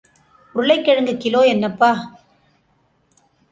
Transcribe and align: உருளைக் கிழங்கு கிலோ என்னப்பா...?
உருளைக் 0.55 0.83
கிழங்கு 0.83 1.17
கிலோ 1.17 1.41
என்னப்பா...? 1.45 1.91